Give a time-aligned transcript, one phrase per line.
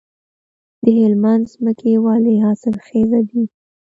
[0.83, 3.41] د هلمند ځمکې ولې حاصلخیزه دي؟